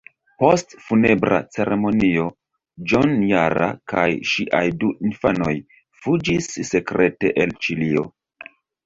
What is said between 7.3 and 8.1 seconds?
el Ĉilio.